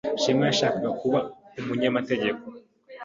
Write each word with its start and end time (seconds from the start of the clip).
Shema 0.21 0.43
yashakaga 0.49 0.89
kuba 1.01 1.19
umunyamategeko. 1.59 2.43